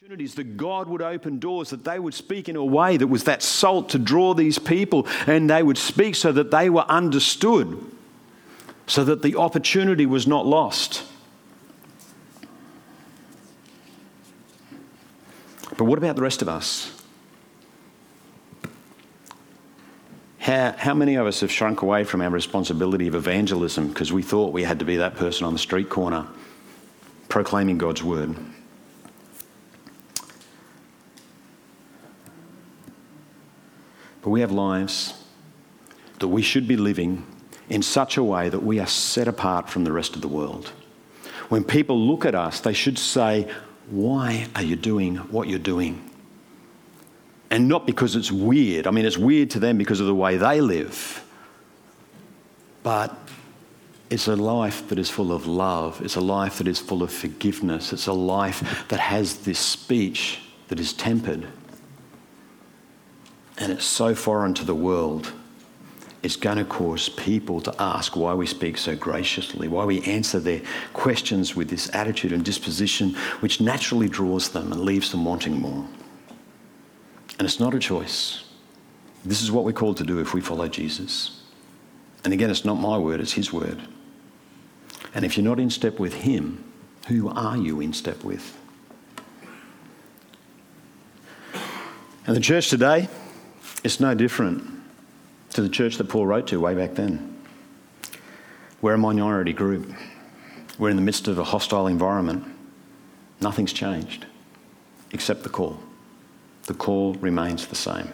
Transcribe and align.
opportunities 0.00 0.36
that 0.36 0.56
God 0.56 0.88
would 0.88 1.02
open 1.02 1.40
doors, 1.40 1.70
that 1.70 1.82
they 1.82 1.98
would 1.98 2.14
speak 2.14 2.48
in 2.48 2.54
a 2.54 2.64
way 2.64 2.96
that 2.96 3.08
was 3.08 3.24
that 3.24 3.42
salt 3.42 3.88
to 3.88 3.98
draw 3.98 4.32
these 4.32 4.56
people, 4.56 5.08
and 5.26 5.50
they 5.50 5.60
would 5.60 5.76
speak 5.76 6.14
so 6.14 6.30
that 6.30 6.52
they 6.52 6.70
were 6.70 6.84
understood, 6.88 7.84
so 8.86 9.02
that 9.02 9.22
the 9.22 9.34
opportunity 9.34 10.06
was 10.06 10.24
not 10.24 10.46
lost. 10.46 11.02
But 15.76 15.86
what 15.86 15.98
about 15.98 16.14
the 16.14 16.22
rest 16.22 16.42
of 16.42 16.48
us? 16.48 17.02
How, 20.38 20.76
how 20.78 20.94
many 20.94 21.16
of 21.16 21.26
us 21.26 21.40
have 21.40 21.50
shrunk 21.50 21.82
away 21.82 22.04
from 22.04 22.20
our 22.20 22.30
responsibility 22.30 23.08
of 23.08 23.16
evangelism 23.16 23.88
because 23.88 24.12
we 24.12 24.22
thought 24.22 24.52
we 24.52 24.62
had 24.62 24.78
to 24.78 24.84
be 24.84 24.98
that 24.98 25.16
person 25.16 25.44
on 25.44 25.54
the 25.54 25.58
street 25.58 25.90
corner 25.90 26.24
proclaiming 27.28 27.78
God's 27.78 28.04
word? 28.04 28.36
But 34.22 34.30
we 34.30 34.40
have 34.40 34.52
lives 34.52 35.14
that 36.18 36.28
we 36.28 36.42
should 36.42 36.66
be 36.66 36.76
living 36.76 37.26
in 37.68 37.82
such 37.82 38.16
a 38.16 38.24
way 38.24 38.48
that 38.48 38.62
we 38.62 38.80
are 38.80 38.86
set 38.86 39.28
apart 39.28 39.68
from 39.68 39.84
the 39.84 39.92
rest 39.92 40.16
of 40.16 40.22
the 40.22 40.28
world. 40.28 40.72
When 41.48 41.64
people 41.64 41.98
look 41.98 42.24
at 42.24 42.34
us, 42.34 42.60
they 42.60 42.72
should 42.72 42.98
say, 42.98 43.50
Why 43.90 44.48
are 44.54 44.62
you 44.62 44.76
doing 44.76 45.16
what 45.16 45.48
you're 45.48 45.58
doing? 45.58 46.04
And 47.50 47.68
not 47.68 47.86
because 47.86 48.16
it's 48.16 48.30
weird. 48.30 48.86
I 48.86 48.90
mean, 48.90 49.06
it's 49.06 49.16
weird 49.16 49.50
to 49.50 49.58
them 49.58 49.78
because 49.78 50.00
of 50.00 50.06
the 50.06 50.14
way 50.14 50.36
they 50.36 50.60
live. 50.60 51.24
But 52.82 53.16
it's 54.10 54.28
a 54.28 54.36
life 54.36 54.88
that 54.88 54.98
is 54.98 55.08
full 55.08 55.32
of 55.32 55.46
love. 55.46 56.00
It's 56.02 56.16
a 56.16 56.20
life 56.20 56.58
that 56.58 56.68
is 56.68 56.78
full 56.78 57.02
of 57.02 57.12
forgiveness. 57.12 57.92
It's 57.92 58.06
a 58.06 58.12
life 58.12 58.86
that 58.88 59.00
has 59.00 59.38
this 59.38 59.58
speech 59.58 60.40
that 60.68 60.78
is 60.78 60.92
tempered 60.92 61.46
and 63.58 63.72
it's 63.72 63.84
so 63.84 64.14
foreign 64.14 64.54
to 64.54 64.64
the 64.64 64.74
world, 64.74 65.32
it's 66.22 66.36
going 66.36 66.58
to 66.58 66.64
cause 66.64 67.08
people 67.08 67.60
to 67.60 67.74
ask 67.78 68.16
why 68.16 68.34
we 68.34 68.46
speak 68.46 68.76
so 68.76 68.96
graciously, 68.96 69.68
why 69.68 69.84
we 69.84 70.02
answer 70.02 70.40
their 70.40 70.62
questions 70.92 71.54
with 71.54 71.68
this 71.68 71.94
attitude 71.94 72.32
and 72.32 72.44
disposition 72.44 73.14
which 73.40 73.60
naturally 73.60 74.08
draws 74.08 74.48
them 74.50 74.72
and 74.72 74.80
leaves 74.80 75.10
them 75.10 75.24
wanting 75.24 75.60
more. 75.60 75.86
And 77.38 77.46
it's 77.46 77.60
not 77.60 77.74
a 77.74 77.78
choice. 77.78 78.44
This 79.24 79.42
is 79.42 79.52
what 79.52 79.64
we're 79.64 79.72
called 79.72 79.96
to 79.98 80.04
do 80.04 80.18
if 80.18 80.34
we 80.34 80.40
follow 80.40 80.68
Jesus. 80.68 81.42
And 82.24 82.32
again, 82.32 82.50
it's 82.50 82.64
not 82.64 82.74
my 82.74 82.98
word, 82.98 83.20
it's 83.20 83.32
His 83.32 83.52
word. 83.52 83.80
And 85.14 85.24
if 85.24 85.36
you're 85.36 85.44
not 85.44 85.60
in 85.60 85.70
step 85.70 86.00
with 86.00 86.14
Him, 86.14 86.64
who 87.06 87.28
are 87.28 87.56
you 87.56 87.80
in 87.80 87.92
step 87.92 88.24
with? 88.24 88.56
And 92.26 92.36
the 92.36 92.40
church 92.40 92.68
today, 92.68 93.08
it's 93.84 94.00
no 94.00 94.14
different 94.14 94.64
to 95.50 95.62
the 95.62 95.68
church 95.68 95.96
that 95.96 96.08
Paul 96.08 96.26
wrote 96.26 96.46
to 96.48 96.60
way 96.60 96.74
back 96.74 96.94
then. 96.94 97.36
We're 98.80 98.94
a 98.94 98.98
minority 98.98 99.52
group. 99.52 99.92
We're 100.78 100.90
in 100.90 100.96
the 100.96 101.02
midst 101.02 101.26
of 101.26 101.38
a 101.38 101.44
hostile 101.44 101.86
environment. 101.86 102.44
Nothing's 103.40 103.72
changed 103.72 104.26
except 105.12 105.42
the 105.42 105.48
call. 105.48 105.80
The 106.64 106.74
call 106.74 107.14
remains 107.14 107.66
the 107.66 107.74
same. 107.74 108.12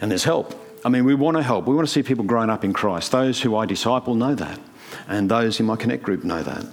And 0.00 0.10
there's 0.10 0.24
help. 0.24 0.54
I 0.84 0.88
mean, 0.88 1.04
we 1.04 1.14
want 1.14 1.36
to 1.36 1.42
help. 1.42 1.66
We 1.66 1.74
want 1.74 1.86
to 1.86 1.92
see 1.92 2.02
people 2.02 2.24
growing 2.24 2.50
up 2.50 2.64
in 2.64 2.72
Christ. 2.72 3.12
Those 3.12 3.40
who 3.40 3.56
I 3.56 3.66
disciple 3.66 4.14
know 4.14 4.34
that, 4.34 4.58
and 5.08 5.30
those 5.30 5.60
in 5.60 5.66
my 5.66 5.76
Connect 5.76 6.02
group 6.02 6.24
know 6.24 6.42
that. 6.42 6.64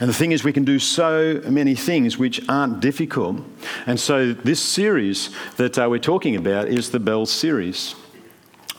And 0.00 0.08
the 0.08 0.14
thing 0.14 0.32
is, 0.32 0.44
we 0.44 0.52
can 0.52 0.64
do 0.64 0.78
so 0.78 1.40
many 1.48 1.74
things 1.74 2.18
which 2.18 2.40
aren't 2.48 2.80
difficult. 2.80 3.38
And 3.86 3.98
so, 3.98 4.32
this 4.32 4.60
series 4.60 5.30
that 5.56 5.78
uh, 5.78 5.88
we're 5.88 5.98
talking 5.98 6.36
about 6.36 6.68
is 6.68 6.90
the 6.90 7.00
Bell 7.00 7.26
series. 7.26 7.94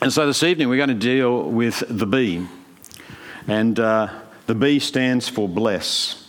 And 0.00 0.12
so, 0.12 0.26
this 0.26 0.42
evening, 0.42 0.68
we're 0.68 0.76
going 0.76 0.88
to 0.88 0.94
deal 0.94 1.42
with 1.50 1.82
the 1.88 2.06
B. 2.06 2.46
And 3.46 3.80
uh, 3.80 4.12
the 4.46 4.54
B 4.54 4.78
stands 4.78 5.28
for 5.28 5.48
bless. 5.48 6.24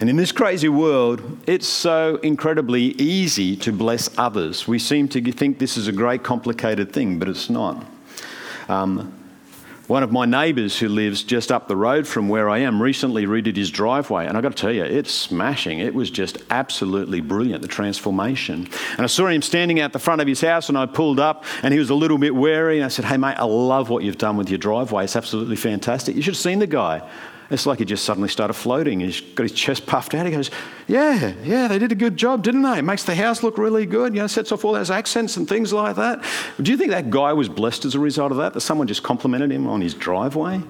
And 0.00 0.10
in 0.10 0.16
this 0.16 0.32
crazy 0.32 0.68
world, 0.68 1.38
it's 1.46 1.68
so 1.68 2.16
incredibly 2.16 2.92
easy 3.00 3.56
to 3.56 3.72
bless 3.72 4.10
others. 4.18 4.66
We 4.66 4.78
seem 4.78 5.08
to 5.08 5.32
think 5.32 5.58
this 5.58 5.76
is 5.76 5.88
a 5.88 5.92
great, 5.92 6.22
complicated 6.22 6.92
thing, 6.92 7.18
but 7.18 7.28
it's 7.28 7.48
not. 7.48 7.86
Um, 8.68 9.14
one 9.86 10.02
of 10.02 10.10
my 10.10 10.24
neighbours 10.24 10.78
who 10.78 10.88
lives 10.88 11.22
just 11.22 11.52
up 11.52 11.68
the 11.68 11.76
road 11.76 12.06
from 12.06 12.28
where 12.28 12.48
I 12.48 12.60
am 12.60 12.82
recently 12.82 13.26
redid 13.26 13.56
his 13.56 13.70
driveway, 13.70 14.26
and 14.26 14.36
I've 14.36 14.42
got 14.42 14.56
to 14.56 14.60
tell 14.60 14.72
you, 14.72 14.84
it's 14.84 15.12
smashing. 15.12 15.80
It 15.80 15.94
was 15.94 16.10
just 16.10 16.38
absolutely 16.50 17.20
brilliant, 17.20 17.60
the 17.60 17.68
transformation. 17.68 18.68
And 18.92 19.00
I 19.00 19.06
saw 19.06 19.26
him 19.26 19.42
standing 19.42 19.80
out 19.80 19.92
the 19.92 19.98
front 19.98 20.22
of 20.22 20.26
his 20.26 20.40
house, 20.40 20.68
and 20.68 20.78
I 20.78 20.86
pulled 20.86 21.20
up, 21.20 21.44
and 21.62 21.72
he 21.72 21.78
was 21.78 21.90
a 21.90 21.94
little 21.94 22.18
bit 22.18 22.34
wary. 22.34 22.78
And 22.78 22.84
I 22.86 22.88
said, 22.88 23.04
Hey, 23.04 23.18
mate, 23.18 23.36
I 23.36 23.44
love 23.44 23.90
what 23.90 24.02
you've 24.02 24.18
done 24.18 24.36
with 24.36 24.48
your 24.48 24.58
driveway. 24.58 25.04
It's 25.04 25.16
absolutely 25.16 25.56
fantastic. 25.56 26.16
You 26.16 26.22
should 26.22 26.34
have 26.34 26.40
seen 26.40 26.60
the 26.60 26.66
guy. 26.66 27.02
It's 27.50 27.66
like 27.66 27.78
he 27.78 27.84
just 27.84 28.04
suddenly 28.04 28.28
started 28.28 28.54
floating. 28.54 29.00
He's 29.00 29.20
got 29.20 29.42
his 29.42 29.52
chest 29.52 29.86
puffed 29.86 30.14
out. 30.14 30.24
He 30.24 30.32
goes, 30.32 30.50
Yeah, 30.88 31.34
yeah, 31.42 31.68
they 31.68 31.78
did 31.78 31.92
a 31.92 31.94
good 31.94 32.16
job, 32.16 32.42
didn't 32.42 32.62
they? 32.62 32.78
It 32.78 32.82
makes 32.82 33.04
the 33.04 33.14
house 33.14 33.42
look 33.42 33.58
really 33.58 33.86
good. 33.86 34.14
You 34.14 34.22
know, 34.22 34.26
sets 34.26 34.50
off 34.50 34.64
all 34.64 34.72
those 34.72 34.90
accents 34.90 35.36
and 35.36 35.48
things 35.48 35.72
like 35.72 35.96
that. 35.96 36.24
Do 36.60 36.70
you 36.70 36.78
think 36.78 36.90
that 36.90 37.10
guy 37.10 37.32
was 37.32 37.48
blessed 37.48 37.84
as 37.84 37.94
a 37.94 38.00
result 38.00 38.32
of 38.32 38.38
that? 38.38 38.54
That 38.54 38.62
someone 38.62 38.86
just 38.86 39.02
complimented 39.02 39.52
him 39.52 39.66
on 39.66 39.80
his 39.80 39.94
driveway? 39.94 40.62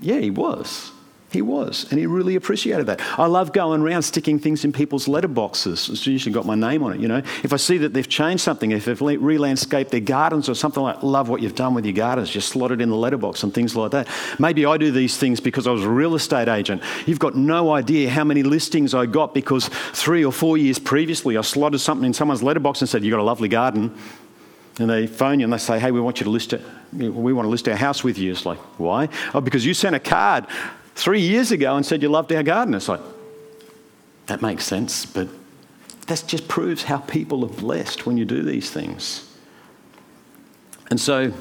Yeah, 0.00 0.18
he 0.18 0.30
was. 0.30 0.92
He 1.30 1.42
was, 1.42 1.86
and 1.90 1.98
he 1.98 2.06
really 2.06 2.36
appreciated 2.36 2.86
that. 2.86 3.02
I 3.18 3.26
love 3.26 3.52
going 3.52 3.82
around 3.82 4.00
sticking 4.00 4.38
things 4.38 4.64
in 4.64 4.72
people's 4.72 5.06
letterboxes. 5.06 5.90
It's 5.90 6.06
usually 6.06 6.32
got 6.32 6.46
my 6.46 6.54
name 6.54 6.82
on 6.82 6.94
it, 6.94 7.00
you 7.00 7.08
know. 7.08 7.18
If 7.44 7.52
I 7.52 7.56
see 7.56 7.76
that 7.78 7.92
they've 7.92 8.08
changed 8.08 8.42
something, 8.42 8.70
if 8.70 8.86
they've 8.86 9.00
re-landscaped 9.00 9.90
their 9.90 10.00
gardens 10.00 10.48
or 10.48 10.54
something 10.54 10.82
like 10.82 11.02
love 11.02 11.28
what 11.28 11.42
you've 11.42 11.54
done 11.54 11.74
with 11.74 11.84
your 11.84 11.92
gardens, 11.92 12.30
just 12.30 12.48
slot 12.48 12.72
it 12.72 12.80
in 12.80 12.88
the 12.88 12.96
letterbox 12.96 13.42
and 13.42 13.52
things 13.52 13.76
like 13.76 13.90
that. 13.90 14.08
Maybe 14.38 14.64
I 14.64 14.78
do 14.78 14.90
these 14.90 15.18
things 15.18 15.38
because 15.38 15.66
I 15.66 15.70
was 15.70 15.84
a 15.84 15.90
real 15.90 16.14
estate 16.14 16.48
agent. 16.48 16.82
You've 17.04 17.18
got 17.18 17.36
no 17.36 17.74
idea 17.74 18.08
how 18.08 18.24
many 18.24 18.42
listings 18.42 18.94
I 18.94 19.04
got 19.04 19.34
because 19.34 19.68
three 19.92 20.24
or 20.24 20.32
four 20.32 20.56
years 20.56 20.78
previously 20.78 21.36
I 21.36 21.42
slotted 21.42 21.80
something 21.80 22.06
in 22.06 22.14
someone's 22.14 22.42
letterbox 22.42 22.80
and 22.80 22.88
said, 22.88 23.04
You've 23.04 23.12
got 23.12 23.20
a 23.20 23.22
lovely 23.22 23.48
garden. 23.48 23.94
And 24.78 24.88
they 24.88 25.06
phone 25.06 25.40
you 25.40 25.44
and 25.44 25.52
they 25.52 25.58
say, 25.58 25.78
Hey, 25.78 25.90
we 25.90 26.00
want 26.00 26.20
you 26.20 26.24
to 26.24 26.30
list 26.30 26.54
it. 26.54 26.62
We 26.92 27.34
want 27.34 27.44
to 27.44 27.50
list 27.50 27.68
our 27.68 27.76
house 27.76 28.02
with 28.02 28.16
you. 28.16 28.32
It's 28.32 28.46
like, 28.46 28.58
why? 28.78 29.10
Oh, 29.34 29.42
because 29.42 29.66
you 29.66 29.74
sent 29.74 29.94
a 29.94 30.00
card 30.00 30.46
three 30.98 31.20
years 31.20 31.52
ago 31.52 31.76
and 31.76 31.86
said 31.86 32.02
you 32.02 32.08
loved 32.08 32.32
our 32.32 32.42
garden. 32.42 32.74
It's 32.74 32.88
like, 32.88 33.00
that 34.26 34.42
makes 34.42 34.64
sense, 34.64 35.06
but 35.06 35.28
that 36.08 36.24
just 36.26 36.48
proves 36.48 36.82
how 36.82 36.98
people 36.98 37.44
are 37.44 37.54
blessed 37.54 38.04
when 38.04 38.16
you 38.16 38.24
do 38.24 38.42
these 38.42 38.70
things. 38.70 39.24
And 40.90 41.00
so, 41.00 41.32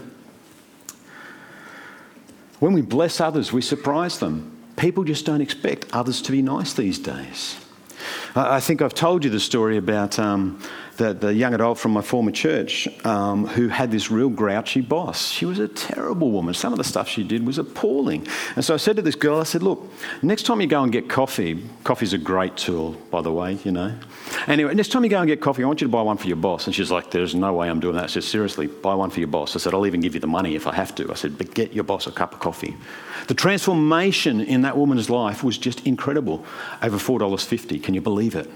when 2.60 2.74
we 2.74 2.82
bless 2.82 3.20
others, 3.20 3.52
we 3.52 3.62
surprise 3.62 4.20
them. 4.20 4.56
People 4.76 5.04
just 5.04 5.26
don't 5.26 5.41
expect 5.41 5.88
others 5.91 6.22
to 6.24 6.32
be 6.32 6.43
nice 6.43 6.74
these 6.74 7.00
days. 7.00 7.58
I 8.36 8.60
think 8.60 8.84
I've 8.84 8.93
told 8.93 9.24
you 9.24 9.32
the 9.32 9.39
story 9.39 9.78
about 9.78 10.20
um, 10.20 10.62
the, 10.98 11.14
the 11.14 11.34
young 11.34 11.54
adult 11.54 11.78
from 11.78 11.92
my 11.92 12.02
former 12.02 12.32
church 12.32 12.88
um, 13.06 13.46
who 13.46 13.68
had 13.68 13.92
this 13.92 14.12
real 14.12 14.30
grouchy 14.30 14.82
boss. 14.82 15.30
She 15.30 15.46
was 15.46 15.60
a 15.60 15.68
terrible 15.68 16.32
woman. 16.32 16.54
Some 16.54 16.74
of 16.74 16.78
the 16.78 16.84
stuff 16.84 17.08
she 17.08 17.24
did 17.24 17.46
was 17.46 17.58
appalling. 17.58 18.28
And 18.56 18.66
so 18.66 18.74
I 18.74 18.78
said 18.78 18.96
to 18.96 19.02
this 19.02 19.16
girl, 19.16 19.40
I 19.40 19.44
said, 19.44 19.64
Look, 19.64 19.92
next 20.22 20.44
time 20.44 20.60
you 20.60 20.68
go 20.68 20.84
and 20.84 20.92
get 20.92 21.08
coffee, 21.08 21.64
coffee's 21.84 22.14
a 22.14 22.18
great 22.18 22.58
tool, 22.58 22.92
by 23.12 23.22
the 23.22 23.32
way, 23.32 23.54
you 23.64 23.72
know. 23.72 23.94
Anyway, 24.48 24.74
next 24.74 24.92
time 24.92 25.04
you 25.04 25.10
go 25.10 25.20
and 25.20 25.28
get 25.28 25.40
coffee, 25.40 25.64
I 25.64 25.68
want 25.68 25.82
you 25.82 25.88
to 25.88 25.92
buy 25.92 26.02
one 26.02 26.18
for 26.18 26.28
your 26.28 26.38
boss. 26.38 26.66
And 26.66 26.76
she's 26.76 26.92
like, 26.92 27.12
There's 27.12 27.36
no 27.36 27.54
way 27.54 27.70
I'm 27.70 27.80
doing 27.80 27.96
that. 27.96 28.06
I 28.06 28.08
said, 28.08 28.24
Seriously, 28.24 28.68
buy 28.68 28.96
one 28.96 29.10
for 29.10 29.20
your 29.20 29.28
boss. 29.28 29.56
I 29.56 29.60
said, 29.60 29.74
I'll 29.74 29.88
even 29.88 30.02
give 30.02 30.16
you 30.16 30.20
the 30.20 30.28
money 30.28 30.56
if 30.56 30.68
I 30.68 30.76
have 30.76 30.96
to. 30.96 31.12
I 31.12 31.16
said, 31.16 31.38
But 31.38 31.54
get 31.54 31.74
your 31.74 31.84
boss 31.84 32.08
a 32.08 32.12
cup 32.12 32.34
of 32.34 32.40
coffee. 32.40 32.76
The 33.28 33.36
transformation 33.36 34.42
in 34.42 34.62
that 34.64 34.78
woman's 34.78 35.10
life 35.10 35.44
was 35.44 35.58
just 35.58 35.86
incredible. 35.86 36.46
Over 36.82 36.98
$4.50. 36.98 37.84
Can 37.84 37.94
you 37.94 38.02
believe 38.02 38.36
it? 38.36 38.50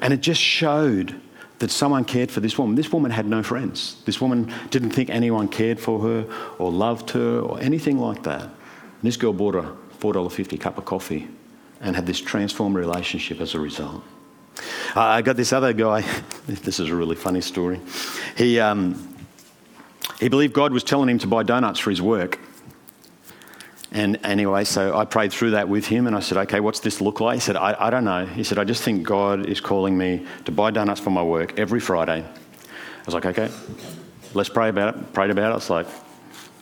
And 0.00 0.12
it 0.12 0.20
just 0.20 0.40
showed 0.40 1.20
that 1.58 1.70
someone 1.70 2.04
cared 2.04 2.30
for 2.30 2.40
this 2.40 2.56
woman. 2.56 2.76
This 2.76 2.92
woman 2.92 3.10
had 3.10 3.26
no 3.26 3.42
friends. 3.42 4.00
This 4.04 4.20
woman 4.20 4.52
didn't 4.70 4.90
think 4.90 5.10
anyone 5.10 5.48
cared 5.48 5.80
for 5.80 6.00
her 6.00 6.26
or 6.58 6.70
loved 6.70 7.10
her 7.10 7.40
or 7.40 7.60
anything 7.60 7.98
like 7.98 8.22
that. 8.22 8.42
And 8.42 9.02
this 9.02 9.16
girl 9.16 9.32
bought 9.32 9.54
a 9.54 9.72
$4.50 9.98 10.60
cup 10.60 10.78
of 10.78 10.84
coffee 10.84 11.28
and 11.80 11.96
had 11.96 12.06
this 12.06 12.20
transformed 12.20 12.76
relationship 12.76 13.40
as 13.40 13.54
a 13.54 13.60
result. 13.60 14.02
I 14.94 15.22
got 15.22 15.36
this 15.36 15.52
other 15.52 15.72
guy. 15.72 16.04
this 16.46 16.80
is 16.80 16.90
a 16.90 16.94
really 16.94 17.16
funny 17.16 17.40
story. 17.40 17.80
He, 18.36 18.58
um, 18.58 19.16
he 20.20 20.28
believed 20.28 20.52
God 20.52 20.72
was 20.72 20.84
telling 20.84 21.08
him 21.08 21.18
to 21.18 21.26
buy 21.26 21.42
donuts 21.42 21.78
for 21.78 21.90
his 21.90 22.02
work. 22.02 22.38
And 23.90 24.18
anyway, 24.22 24.64
so 24.64 24.96
I 24.96 25.04
prayed 25.06 25.32
through 25.32 25.52
that 25.52 25.68
with 25.68 25.86
him 25.86 26.06
and 26.06 26.14
I 26.14 26.20
said, 26.20 26.36
okay, 26.38 26.60
what's 26.60 26.80
this 26.80 27.00
look 27.00 27.20
like? 27.20 27.36
He 27.36 27.40
said, 27.40 27.56
I, 27.56 27.74
I 27.78 27.90
don't 27.90 28.04
know. 28.04 28.26
He 28.26 28.44
said, 28.44 28.58
I 28.58 28.64
just 28.64 28.82
think 28.82 29.02
God 29.02 29.46
is 29.46 29.60
calling 29.60 29.96
me 29.96 30.26
to 30.44 30.52
buy 30.52 30.70
donuts 30.70 31.00
for 31.00 31.10
my 31.10 31.22
work 31.22 31.58
every 31.58 31.80
Friday. 31.80 32.22
I 32.22 33.04
was 33.06 33.14
like, 33.14 33.24
okay, 33.24 33.50
let's 34.34 34.50
pray 34.50 34.68
about 34.68 34.94
it. 34.94 35.12
Prayed 35.14 35.30
about 35.30 35.52
it. 35.52 35.56
It's 35.56 35.70
like, 35.70 35.86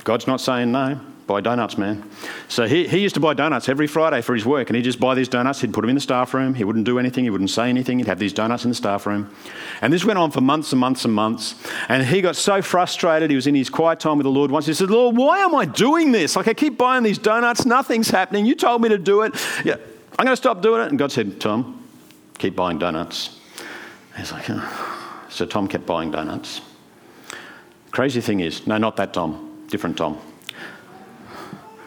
God's 0.05 0.29
not 0.29 0.41
saying 0.41 0.71
no. 0.71 1.01
Buy 1.27 1.41
donuts, 1.41 1.77
man. 1.77 2.09
So 2.49 2.67
he, 2.67 2.87
he 2.87 2.99
used 2.99 3.15
to 3.17 3.21
buy 3.21 3.35
donuts 3.35 3.69
every 3.69 3.87
Friday 3.87 4.23
for 4.23 4.35
his 4.35 4.47
work, 4.47 4.69
and 4.69 4.77
he'd 4.77 4.83
just 4.83 5.01
buy 5.01 5.15
these 5.15 5.29
donuts. 5.29 5.61
He'd 5.61 5.75
put 5.75 5.81
them 5.81 5.91
in 5.91 5.97
the 5.97 6.01
staff 6.01 6.33
room. 6.35 6.55
He 6.55 6.62
wouldn't 6.62 6.85
do 6.85 6.99
anything. 6.99 7.25
He 7.25 7.31
wouldn't 7.31 7.51
say 7.51 7.69
anything. 7.69 7.99
He'd 7.99 8.07
have 8.07 8.19
these 8.19 8.33
donuts 8.33 8.65
in 8.65 8.71
the 8.71 8.77
staff 8.77 9.07
room. 9.07 9.35
And 9.83 9.93
this 9.93 10.05
went 10.05 10.19
on 10.19 10.31
for 10.31 10.41
months 10.41 10.73
and 10.73 10.81
months 10.81 11.05
and 11.05 11.12
months. 11.12 11.55
And 11.89 12.05
he 12.05 12.21
got 12.21 12.37
so 12.37 12.62
frustrated. 12.62 13.31
He 13.31 13.37
was 13.37 13.47
in 13.47 13.55
his 13.55 13.69
quiet 13.69 13.99
time 13.99 14.19
with 14.19 14.25
the 14.25 14.31
Lord 14.31 14.51
once. 14.51 14.67
He 14.67 14.75
said, 14.75 14.91
Lord, 14.91 15.17
why 15.17 15.41
am 15.41 15.55
I 15.55 15.65
doing 15.65 16.12
this? 16.12 16.37
Like, 16.37 16.49
I 16.49 16.55
keep 16.55 16.79
buying 16.79 17.03
these 17.03 17.19
donuts. 17.19 17.67
Nothing's 17.67 18.09
happening. 18.09 18.47
You 18.47 18.55
told 18.55 18.83
me 18.83 18.89
to 18.91 18.99
do 18.99 19.23
it. 19.23 19.35
Yeah, 19.65 19.77
I'm 20.19 20.25
going 20.25 20.33
to 20.33 20.37
stop 20.37 20.62
doing 20.62 20.83
it. 20.83 20.89
And 20.89 20.99
God 20.99 21.11
said, 21.11 21.41
Tom, 21.41 21.89
keep 22.39 22.55
buying 22.55 22.79
donuts. 22.79 23.41
He's 24.17 24.33
like, 24.33 24.49
oh. 24.49 25.27
so 25.29 25.45
Tom 25.45 25.67
kept 25.67 25.87
buying 25.87 26.11
donuts. 26.11 26.61
Crazy 27.91 28.21
thing 28.21 28.41
is, 28.41 28.67
no, 28.67 28.79
not 28.79 28.97
that 28.97 29.12
Tom, 29.12 29.65
different 29.69 29.97
Tom. 29.97 30.19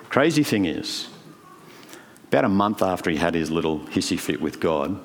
Crazy 0.09 0.43
thing 0.43 0.65
is, 0.65 1.07
about 2.27 2.45
a 2.45 2.49
month 2.49 2.81
after 2.81 3.09
he 3.11 3.17
had 3.17 3.35
his 3.35 3.51
little 3.51 3.79
hissy 3.81 4.19
fit 4.19 4.41
with 4.41 4.59
God, 4.59 4.99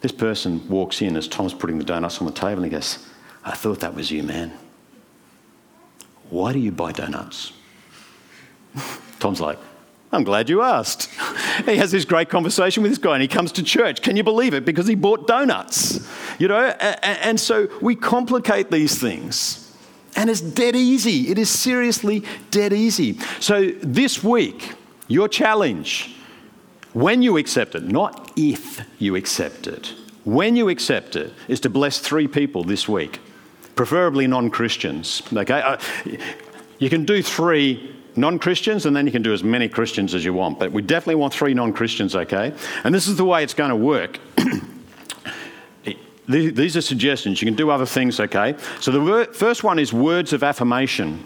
this 0.00 0.12
person 0.12 0.68
walks 0.68 1.02
in 1.02 1.16
as 1.16 1.26
Tom's 1.26 1.54
putting 1.54 1.78
the 1.78 1.84
donuts 1.84 2.20
on 2.20 2.26
the 2.26 2.32
table 2.32 2.62
and 2.62 2.64
he 2.64 2.70
goes, 2.70 3.06
I 3.44 3.54
thought 3.54 3.80
that 3.80 3.94
was 3.94 4.10
you, 4.10 4.22
man. 4.22 4.52
Why 6.30 6.52
do 6.52 6.58
you 6.58 6.70
buy 6.70 6.92
donuts? 6.92 7.52
Tom's 9.18 9.40
like, 9.40 9.58
I'm 10.12 10.22
glad 10.22 10.48
you 10.48 10.62
asked. 10.62 11.10
he 11.64 11.76
has 11.76 11.90
this 11.90 12.04
great 12.04 12.28
conversation 12.28 12.82
with 12.82 12.92
this 12.92 12.98
guy 12.98 13.14
and 13.14 13.22
he 13.22 13.28
comes 13.28 13.50
to 13.52 13.62
church. 13.62 14.00
Can 14.00 14.16
you 14.16 14.22
believe 14.22 14.54
it? 14.54 14.64
Because 14.64 14.86
he 14.86 14.94
bought 14.94 15.26
donuts. 15.26 16.06
You 16.38 16.48
know, 16.48 16.60
and 16.60 17.38
so 17.40 17.68
we 17.80 17.96
complicate 17.96 18.70
these 18.70 19.00
things. 19.00 19.63
And 20.16 20.30
it's 20.30 20.40
dead 20.40 20.76
easy. 20.76 21.28
It 21.28 21.38
is 21.38 21.50
seriously 21.50 22.24
dead 22.50 22.72
easy. 22.72 23.18
So 23.40 23.70
this 23.82 24.22
week, 24.22 24.74
your 25.08 25.28
challenge, 25.28 26.14
when 26.92 27.22
you 27.22 27.36
accept 27.36 27.74
it, 27.74 27.84
not 27.84 28.32
if 28.36 28.80
you 28.98 29.16
accept 29.16 29.66
it, 29.66 29.94
when 30.24 30.56
you 30.56 30.68
accept 30.68 31.16
it, 31.16 31.32
is 31.48 31.60
to 31.60 31.70
bless 31.70 31.98
three 31.98 32.28
people 32.28 32.64
this 32.64 32.88
week, 32.88 33.20
preferably 33.74 34.26
non 34.26 34.50
Christians. 34.50 35.22
Okay? 35.32 35.60
Uh, 35.60 35.76
you 36.78 36.88
can 36.88 37.04
do 37.04 37.22
three 37.22 37.94
non 38.16 38.38
Christians, 38.38 38.86
and 38.86 38.96
then 38.96 39.06
you 39.06 39.12
can 39.12 39.22
do 39.22 39.32
as 39.32 39.42
many 39.42 39.68
Christians 39.68 40.14
as 40.14 40.24
you 40.24 40.32
want. 40.32 40.58
But 40.58 40.72
we 40.72 40.82
definitely 40.82 41.16
want 41.16 41.34
three 41.34 41.54
non 41.54 41.72
Christians, 41.72 42.14
okay? 42.14 42.52
And 42.84 42.94
this 42.94 43.06
is 43.06 43.16
the 43.16 43.24
way 43.24 43.42
it's 43.42 43.54
going 43.54 43.70
to 43.70 43.76
work. 43.76 44.18
These 46.26 46.76
are 46.76 46.80
suggestions. 46.80 47.42
You 47.42 47.46
can 47.46 47.54
do 47.54 47.70
other 47.70 47.86
things, 47.86 48.18
okay? 48.18 48.56
So 48.80 48.90
the 48.90 49.28
first 49.32 49.62
one 49.62 49.78
is 49.78 49.92
words 49.92 50.32
of 50.32 50.42
affirmation. 50.42 51.22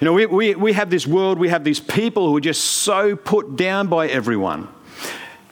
You 0.00 0.04
know, 0.04 0.12
we, 0.12 0.26
we, 0.26 0.54
we 0.54 0.72
have 0.72 0.90
this 0.90 1.06
world, 1.06 1.38
we 1.38 1.48
have 1.48 1.64
these 1.64 1.80
people 1.80 2.28
who 2.28 2.36
are 2.36 2.40
just 2.40 2.62
so 2.62 3.14
put 3.14 3.56
down 3.56 3.86
by 3.86 4.08
everyone. 4.08 4.68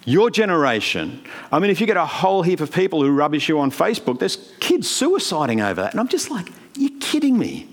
Your 0.04 0.30
generation, 0.30 1.22
I 1.52 1.58
mean, 1.58 1.70
if 1.70 1.80
you 1.80 1.86
get 1.86 1.98
a 1.98 2.06
whole 2.06 2.42
heap 2.42 2.60
of 2.60 2.72
people 2.72 3.02
who 3.02 3.10
rubbish 3.10 3.48
you 3.48 3.60
on 3.60 3.70
Facebook, 3.70 4.18
there's 4.18 4.36
kids 4.58 4.88
suiciding 4.88 5.62
over 5.62 5.82
that. 5.82 5.92
And 5.92 6.00
I'm 6.00 6.08
just 6.08 6.30
like, 6.30 6.50
you're 6.76 6.98
kidding 6.98 7.38
me. 7.38 7.68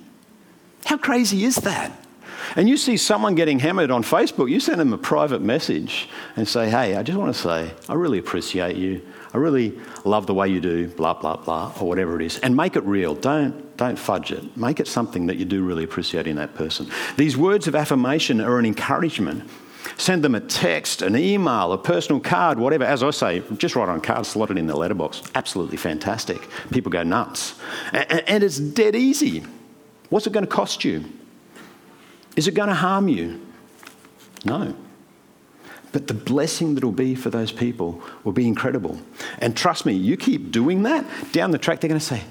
How 0.85 0.97
crazy 0.97 1.45
is 1.45 1.55
that? 1.57 2.04
And 2.55 2.69
you 2.69 2.77
see 2.77 2.97
someone 2.97 3.35
getting 3.35 3.59
hammered 3.59 3.91
on 3.91 4.03
Facebook, 4.03 4.49
you 4.49 4.59
send 4.59 4.79
them 4.79 4.93
a 4.93 4.97
private 4.97 5.41
message 5.41 6.09
and 6.35 6.47
say, 6.47 6.69
hey, 6.69 6.95
I 6.95 7.03
just 7.03 7.17
want 7.17 7.33
to 7.33 7.41
say, 7.41 7.71
I 7.89 7.93
really 7.93 8.19
appreciate 8.19 8.75
you. 8.75 9.01
I 9.33 9.37
really 9.37 9.77
love 10.05 10.27
the 10.27 10.33
way 10.33 10.47
you 10.47 10.61
do, 10.61 10.87
blah, 10.87 11.13
blah, 11.13 11.35
blah, 11.35 11.73
or 11.79 11.87
whatever 11.87 12.19
it 12.19 12.25
is. 12.25 12.39
And 12.39 12.55
make 12.55 12.77
it 12.77 12.83
real. 12.83 13.15
Don't, 13.15 13.75
don't 13.75 13.99
fudge 13.99 14.31
it. 14.31 14.55
Make 14.55 14.79
it 14.79 14.87
something 14.87 15.25
that 15.27 15.35
you 15.35 15.43
do 15.43 15.63
really 15.63 15.83
appreciate 15.83 16.25
in 16.25 16.37
that 16.37 16.55
person. 16.55 16.89
These 17.17 17.35
words 17.35 17.67
of 17.67 17.75
affirmation 17.75 18.39
are 18.39 18.59
an 18.59 18.65
encouragement. 18.65 19.49
Send 19.97 20.23
them 20.23 20.35
a 20.35 20.39
text, 20.39 21.01
an 21.01 21.15
email, 21.15 21.73
a 21.73 21.77
personal 21.77 22.19
card, 22.19 22.59
whatever. 22.59 22.85
As 22.85 23.03
I 23.03 23.11
say, 23.11 23.43
just 23.57 23.75
write 23.75 23.89
on 23.89 23.97
a 23.97 24.01
card, 24.01 24.25
slot 24.25 24.51
it 24.51 24.57
in 24.57 24.67
the 24.67 24.75
letterbox. 24.75 25.21
Absolutely 25.35 25.77
fantastic. 25.77 26.47
People 26.71 26.91
go 26.91 27.03
nuts. 27.03 27.55
And 27.91 28.43
it's 28.43 28.57
dead 28.57 28.95
easy. 28.95 29.43
What's 30.09 30.27
it 30.27 30.33
going 30.33 30.45
to 30.45 30.51
cost 30.51 30.85
you? 30.85 31.03
Is 32.35 32.47
it 32.47 32.53
going 32.53 32.69
to 32.69 32.75
harm 32.75 33.07
you? 33.07 33.41
No. 34.43 34.75
But 35.91 36.07
the 36.07 36.13
blessing 36.13 36.75
that 36.75 36.83
will 36.83 36.91
be 36.91 37.15
for 37.15 37.29
those 37.29 37.51
people 37.51 38.01
will 38.23 38.33
be 38.33 38.47
incredible. 38.47 38.99
And 39.39 39.55
trust 39.55 39.85
me, 39.85 39.93
you 39.93 40.17
keep 40.17 40.51
doing 40.51 40.83
that, 40.83 41.05
down 41.31 41.51
the 41.51 41.57
track, 41.57 41.79
they're 41.79 41.87
going 41.87 41.99
to 41.99 42.05
say, 42.05 42.21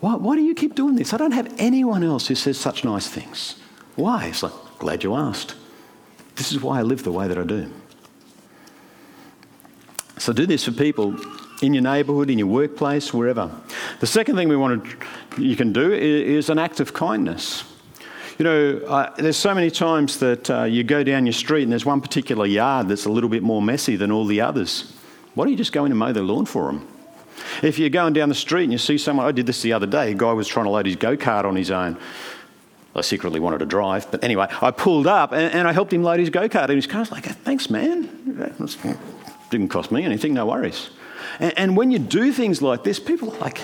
why, 0.00 0.16
why 0.16 0.36
do 0.36 0.42
you 0.42 0.54
keep 0.54 0.74
doing 0.74 0.96
this? 0.96 1.14
I 1.14 1.16
don't 1.16 1.32
have 1.32 1.52
anyone 1.58 2.04
else 2.04 2.26
who 2.26 2.34
says 2.34 2.58
such 2.58 2.84
nice 2.84 3.08
things. 3.08 3.56
Why? 3.94 4.26
It's 4.26 4.42
like, 4.42 4.52
glad 4.78 5.02
you 5.02 5.14
asked. 5.14 5.54
This 6.34 6.52
is 6.52 6.60
why 6.60 6.80
I 6.80 6.82
live 6.82 7.02
the 7.04 7.12
way 7.12 7.26
that 7.26 7.38
I 7.38 7.44
do. 7.44 7.72
So 10.18 10.34
do 10.34 10.44
this 10.44 10.64
for 10.64 10.72
people 10.72 11.16
in 11.62 11.72
your 11.72 11.82
neighbourhood, 11.82 12.28
in 12.28 12.38
your 12.38 12.48
workplace, 12.48 13.14
wherever. 13.14 13.50
The 14.00 14.06
second 14.06 14.36
thing 14.36 14.48
we 14.48 14.56
want 14.56 14.84
to, 14.84 15.42
you 15.42 15.56
can 15.56 15.72
do 15.72 15.92
is 15.92 16.50
an 16.50 16.58
act 16.58 16.80
of 16.80 16.92
kindness. 16.92 17.64
You 18.38 18.44
know, 18.44 18.78
uh, 18.86 19.14
there's 19.16 19.38
so 19.38 19.54
many 19.54 19.70
times 19.70 20.18
that 20.18 20.50
uh, 20.50 20.64
you 20.64 20.84
go 20.84 21.02
down 21.02 21.24
your 21.24 21.32
street 21.32 21.62
and 21.62 21.72
there's 21.72 21.86
one 21.86 22.02
particular 22.02 22.44
yard 22.44 22.88
that's 22.88 23.06
a 23.06 23.10
little 23.10 23.30
bit 23.30 23.42
more 23.42 23.62
messy 23.62 23.96
than 23.96 24.12
all 24.12 24.26
the 24.26 24.42
others. 24.42 24.92
Why 25.34 25.44
don't 25.44 25.52
you 25.52 25.56
just 25.56 25.72
go 25.72 25.86
in 25.86 25.92
and 25.92 25.98
mow 25.98 26.12
the 26.12 26.22
lawn 26.22 26.44
for 26.44 26.66
them? 26.66 26.86
If 27.62 27.78
you're 27.78 27.88
going 27.88 28.12
down 28.12 28.28
the 28.28 28.34
street 28.34 28.64
and 28.64 28.72
you 28.72 28.78
see 28.78 28.98
someone, 28.98 29.26
I 29.26 29.32
did 29.32 29.46
this 29.46 29.62
the 29.62 29.72
other 29.72 29.86
day, 29.86 30.10
a 30.10 30.14
guy 30.14 30.32
was 30.32 30.48
trying 30.48 30.66
to 30.66 30.70
load 30.70 30.84
his 30.84 30.96
go 30.96 31.16
kart 31.16 31.44
on 31.44 31.56
his 31.56 31.70
own. 31.70 31.96
I 32.94 33.00
secretly 33.00 33.40
wanted 33.40 33.58
to 33.58 33.66
drive, 33.66 34.10
but 34.10 34.24
anyway, 34.24 34.46
I 34.62 34.70
pulled 34.70 35.06
up 35.06 35.32
and, 35.32 35.52
and 35.54 35.68
I 35.68 35.72
helped 35.72 35.92
him 35.92 36.02
load 36.02 36.18
his 36.20 36.30
go 36.30 36.48
kart. 36.48 36.68
And 36.68 36.88
kind 36.88 37.06
of 37.06 37.12
like, 37.12 37.24
thanks, 37.24 37.70
man. 37.70 38.58
Didn't 39.50 39.68
cost 39.68 39.90
me 39.90 40.04
anything, 40.04 40.34
no 40.34 40.46
worries. 40.46 40.90
And, 41.40 41.58
and 41.58 41.76
when 41.76 41.90
you 41.90 41.98
do 41.98 42.32
things 42.32 42.60
like 42.60 42.84
this, 42.84 42.98
people 42.98 43.34
are 43.34 43.38
like, 43.38 43.60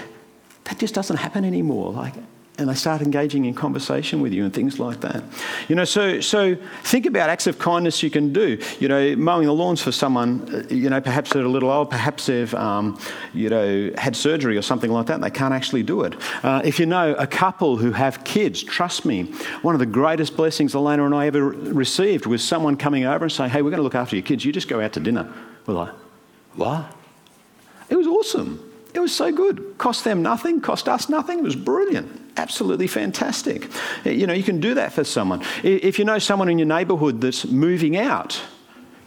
that 0.65 0.79
just 0.79 0.95
doesn't 0.95 1.17
happen 1.17 1.45
anymore. 1.45 1.93
Like, 1.93 2.15
and 2.59 2.69
they 2.69 2.75
start 2.75 3.01
engaging 3.01 3.47
in 3.47 3.55
conversation 3.55 4.21
with 4.21 4.33
you 4.33 4.45
and 4.45 4.53
things 4.53 4.79
like 4.79 5.01
that. 5.01 5.25
You 5.69 5.75
know, 5.75 5.87
so, 5.87 6.21
so 6.21 6.55
think 6.85 7.07
about 7.07 7.31
acts 7.31 7.47
of 7.47 7.59
kindness 7.59 8.03
you 8.03 8.11
can 8.11 8.31
do. 8.33 8.59
You 8.79 8.88
know, 8.88 9.17
mowing 9.17 9.47
the 9.47 9.55
lawns 9.55 9.81
for 9.81 9.91
someone, 9.91 10.43
uh, 10.55 10.75
you 10.75 10.91
know, 10.91 11.01
perhaps 11.01 11.33
they're 11.33 11.45
a 11.45 11.49
little 11.49 11.71
old, 11.71 11.88
perhaps 11.88 12.27
they've, 12.27 12.53
um, 12.55 13.01
you 13.33 13.49
know, 13.49 13.91
had 13.97 14.15
surgery 14.15 14.59
or 14.59 14.62
something 14.62 14.91
like 14.91 15.07
that 15.07 15.15
and 15.15 15.25
they 15.25 15.31
can't 15.31 15.55
actually 15.55 15.83
do 15.83 16.03
it. 16.03 16.15
Uh, 16.45 16.61
if 16.62 16.79
you 16.79 16.85
know 16.85 17.15
a 17.15 17.27
couple 17.27 17.79
who 17.79 17.91
have 17.91 18.23
kids, 18.25 18.62
trust 18.62 19.07
me, 19.07 19.25
one 19.62 19.75
of 19.75 19.79
the 19.79 19.87
greatest 19.87 20.37
blessings 20.37 20.75
Elena 20.75 21.07
and 21.07 21.15
I 21.15 21.29
ever 21.29 21.43
received 21.43 22.27
was 22.27 22.45
someone 22.45 22.77
coming 22.77 23.07
over 23.07 23.25
and 23.25 23.33
saying, 23.33 23.51
hey, 23.51 23.62
we're 23.62 23.71
going 23.71 23.79
to 23.79 23.85
look 23.85 23.95
after 23.95 24.15
your 24.15 24.25
kids, 24.25 24.45
you 24.45 24.53
just 24.53 24.69
go 24.69 24.79
out 24.79 24.93
to 24.93 25.01
dinner. 25.01 25.33
We're 25.67 25.75
like, 25.75 25.95
what? 26.55 26.95
It 27.88 27.97
was 27.97 28.07
awesome. 28.07 28.71
It 28.93 29.01
was 29.01 29.15
so 29.15 29.33
good. 29.33 29.79
Cost 29.79 30.05
them 30.05 30.21
nothing, 30.21 30.61
cost 30.61 30.87
us 30.87 31.09
nothing. 31.09 31.38
It 31.38 31.45
was 31.45 31.57
brilliant 31.57 32.22
absolutely 32.37 32.87
fantastic. 32.87 33.68
You 34.05 34.27
know, 34.27 34.33
you 34.33 34.42
can 34.42 34.61
do 34.61 34.75
that 34.75 34.92
for 34.92 35.05
someone. 35.05 35.42
If 35.62 35.99
you 35.99 36.05
know 36.05 36.18
someone 36.18 36.49
in 36.49 36.59
your 36.59 36.68
neighbourhood 36.68 37.21
that's 37.21 37.45
moving 37.47 37.97
out, 37.97 38.40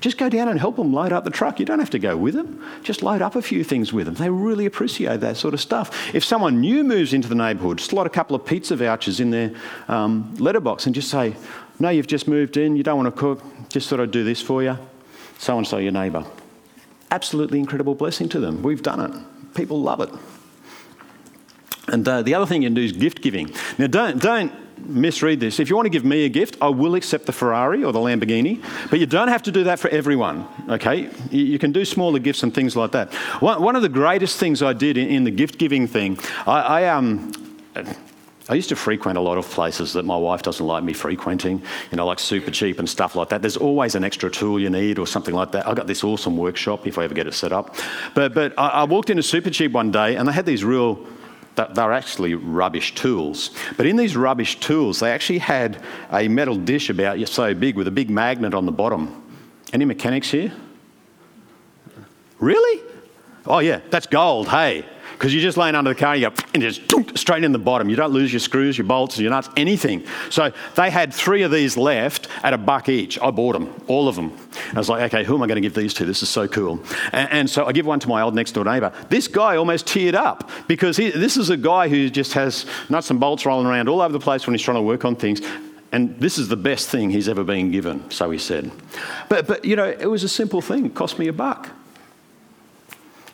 just 0.02 0.18
go 0.18 0.30
down 0.30 0.50
and 0.50 0.60
help 0.60 0.76
them 0.76 0.94
load 0.94 1.12
up 1.12 1.24
the 1.24 1.32
truck. 1.32 1.60
You 1.60 1.66
don't 1.66 1.80
have 1.80 1.90
to 1.90 2.00
go 2.00 2.16
with 2.16 2.36
them. 2.36 2.64
Just 2.84 3.02
load 3.02 3.24
up 3.24 3.36
a 3.36 3.42
few 3.42 3.64
things 3.64 3.92
with 3.92 4.06
them. 4.06 4.16
They 4.16 4.30
really 4.30 4.66
appreciate 4.66 5.22
that 5.22 5.38
sort 5.38 5.54
of 5.54 5.62
stuff. 5.62 6.14
If 6.14 6.24
someone 6.24 6.62
new 6.62 6.84
moves 6.84 7.14
into 7.14 7.28
the 7.28 7.36
neighbourhood, 7.36 7.80
slot 7.80 8.06
a 8.06 8.10
couple 8.12 8.36
of 8.36 8.46
pizza 8.46 8.76
vouchers 8.76 9.20
in 9.20 9.32
their 9.32 9.54
um, 9.88 10.36
letterbox 10.38 10.86
and 10.86 10.94
just 10.94 11.10
say, 11.10 11.36
No, 11.80 11.90
you've 11.90 12.08
just 12.08 12.28
moved 12.28 12.58
in, 12.58 12.76
you 12.76 12.84
don't 12.84 12.98
want 12.98 13.16
to 13.16 13.20
cook, 13.20 13.42
just 13.70 13.90
thought 13.90 14.00
I'd 14.00 14.12
do 14.12 14.24
this 14.24 14.42
for 14.42 14.62
you. 14.62 14.78
So 15.40 15.58
and 15.58 15.66
so, 15.68 15.78
your 15.78 15.92
neighbour. 15.92 16.24
Absolutely 17.10 17.60
incredible 17.60 17.96
blessing 17.96 18.30
to 18.30 18.40
them. 18.40 18.62
We've 18.62 18.84
done 18.84 19.00
it. 19.00 19.56
People 19.56 19.82
love 19.82 20.02
it. 20.02 20.10
And 21.88 22.08
uh, 22.08 22.22
the 22.22 22.34
other 22.34 22.46
thing 22.46 22.64
you 22.64 22.68
can 22.68 22.74
do 22.74 22.82
is 22.82 22.92
gift 22.92 23.22
giving. 23.22 23.54
Now, 23.78 23.88
don't, 23.88 24.20
don't 24.20 24.52
misread 24.88 25.40
this. 25.40 25.60
If 25.60 25.70
you 25.70 25.76
want 25.76 25.86
to 25.86 25.90
give 25.90 26.06
me 26.06 26.26
a 26.26 26.30
gift, 26.30 26.58
I 26.62 26.70
will 26.70 26.96
accept 26.96 27.26
the 27.26 27.32
Ferrari 27.32 27.84
or 27.84 27.92
the 27.92 28.00
Lamborghini, 28.00 28.64
but 28.90 29.00
you 29.00 29.06
don't 29.06 29.28
have 29.28 29.44
to 29.44 29.52
do 29.52 29.64
that 29.66 29.80
for 29.80 29.90
everyone, 29.90 30.48
okay? 30.70 31.10
You, 31.32 31.60
can 31.60 31.72
do 31.72 31.86
smaller 31.86 32.20
gifts 32.20 32.44
and 32.44 32.54
things 32.54 32.76
like 32.76 32.92
that. 32.92 33.14
One, 33.42 33.62
one 33.62 33.76
of 33.76 33.82
the 33.82 33.90
greatest 33.90 34.38
things 34.40 34.62
I 34.62 34.74
did 34.74 34.98
in, 34.98 35.08
in 35.08 35.24
the 35.24 35.32
gift 35.32 35.58
giving 35.58 35.88
thing, 35.88 36.20
I, 36.46 36.62
I 36.62 36.88
um, 36.88 37.32
I 38.48 38.54
used 38.54 38.70
to 38.70 38.76
frequent 38.76 39.18
a 39.18 39.22
lot 39.22 39.40
of 39.40 39.50
places 39.50 39.94
that 39.94 40.06
my 40.06 40.16
wife 40.16 40.44
doesn't 40.44 40.66
like 40.66 40.84
me 40.84 40.94
frequenting, 40.94 41.64
you 41.90 41.98
know, 41.98 42.06
like 42.06 42.20
Supercheap 42.20 42.78
and 42.78 42.88
stuff 42.88 43.16
like 43.16 43.30
that. 43.30 43.42
There's 43.42 43.58
always 43.58 43.96
an 43.96 44.04
extra 44.04 44.30
tool 44.30 44.60
you 44.60 44.70
need 44.70 45.00
or 45.00 45.08
something 45.08 45.34
like 45.34 45.52
that. 45.54 45.68
I 45.68 45.74
got 45.74 45.88
this 45.88 46.04
awesome 46.04 46.38
workshop 46.38 46.86
if 46.86 47.00
I 47.00 47.06
ever 47.06 47.16
get 47.16 47.26
it 47.26 47.34
set 47.34 47.52
up. 47.52 47.76
But, 48.14 48.36
but 48.36 48.54
I, 48.56 48.68
I 48.68 48.84
walked 48.84 49.10
into 49.10 49.24
Supercheap 49.24 49.72
one 49.72 49.90
day 49.92 50.16
and 50.16 50.28
they 50.28 50.32
had 50.32 50.46
these 50.46 50.64
real 50.64 51.08
they're 51.56 51.94
actually 51.94 52.36
rubbish 52.36 52.96
tools. 52.96 53.52
But 53.78 53.86
in 53.86 53.96
these 53.96 54.16
rubbish 54.16 54.60
tools, 54.60 55.00
they 55.00 55.12
actually 55.12 55.40
had 55.40 55.82
a 56.12 56.28
metal 56.28 56.56
dish 56.56 56.90
about 56.90 57.28
so 57.28 57.54
big 57.54 57.76
with 57.76 57.88
a 57.88 57.92
big 57.92 58.10
magnet 58.10 58.54
on 58.54 58.66
the 58.66 58.72
bottom. 58.72 59.24
Any 59.74 59.86
mechanics 59.86 60.30
here? 60.30 60.54
Really? 62.40 62.82
Oh, 63.46 63.60
yeah, 63.60 63.80
that's 63.90 64.08
gold, 64.08 64.48
hey. 64.48 64.86
Because 65.18 65.34
you're 65.34 65.42
just 65.42 65.58
laying 65.58 65.76
under 65.76 65.94
the 65.94 66.00
car, 66.00 66.16
you 66.16 66.30
go 66.30 66.36
and 66.54 66.62
just 66.62 66.82
straight 67.18 67.44
in 67.44 67.52
the 67.52 67.60
bottom. 67.60 67.90
You 67.90 67.96
don't 67.96 68.12
lose 68.12 68.34
your 68.34 68.42
screws, 68.42 68.78
your 68.78 68.86
bolts, 68.86 69.18
your 69.18 69.32
nuts, 69.32 69.50
anything. 69.56 70.04
So 70.30 70.52
they 70.76 70.90
had 70.90 71.14
three 71.14 71.44
of 71.44 71.52
these 71.52 71.78
left 71.78 72.28
at 72.44 72.54
a 72.54 72.58
buck 72.58 72.90
each. 72.90 73.20
I 73.22 73.32
bought 73.32 73.54
them, 73.54 73.74
all 73.88 74.08
of 74.08 74.16
them. 74.16 74.38
I 74.74 74.78
was 74.78 74.90
like, 74.90 75.14
okay, 75.14 75.24
who 75.24 75.36
am 75.36 75.44
I 75.44 75.48
going 75.48 75.56
to 75.56 75.62
give 75.62 75.74
these 75.74 75.94
to? 75.96 76.06
This 76.06 76.22
is 76.22 76.30
so 76.30 76.48
cool. 76.48 76.80
And, 77.14 77.32
and 77.32 77.50
so 77.50 77.66
I 77.66 77.72
give 77.72 77.86
one 77.86 78.00
to 78.02 78.10
my 78.10 78.22
old 78.22 78.36
next 78.36 78.52
door 78.52 78.66
neighbour. 78.66 78.92
This 79.10 79.28
guy 79.28 79.56
almost 79.56 79.86
teared 79.86 80.16
up 80.16 80.50
because 80.68 80.98
he, 80.98 81.10
this 81.12 81.38
is 81.38 81.50
a 81.50 81.58
guy 81.58 81.88
who 81.88 82.10
just 82.10 82.34
has 82.34 82.66
nuts 82.90 83.10
and 83.10 83.20
bolts 83.20 83.46
rolling 83.46 83.68
around 83.68 83.88
all 83.88 84.02
over 84.02 84.12
the 84.14 84.20
place 84.20 84.46
when 84.46 84.54
he's 84.54 84.62
trying 84.62 84.78
to 84.78 84.82
work 84.82 85.06
on 85.06 85.16
things. 85.16 85.42
And 85.92 86.20
this 86.20 86.38
is 86.38 86.50
the 86.50 86.58
best 86.58 86.90
thing 86.90 87.10
he's 87.10 87.30
ever 87.30 87.46
been 87.46 87.72
given, 87.72 88.12
so 88.12 88.30
he 88.30 88.38
said. 88.38 88.70
But, 89.30 89.48
but 89.48 89.64
you 89.64 89.78
know, 89.78 89.86
it 89.86 90.08
was 90.08 90.24
a 90.24 90.30
simple 90.30 90.62
thing. 90.62 90.86
It 90.86 90.94
cost 90.94 91.18
me 91.18 91.30
a 91.30 91.34
buck. 91.34 91.70